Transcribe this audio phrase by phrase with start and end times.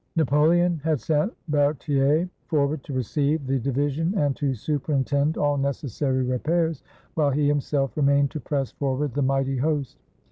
[0.15, 6.81] Napoleon had sent Berthier forward to receive the division and to superintend all necessary repairs,
[7.13, 9.99] while he himself remained to press forward the mighty host.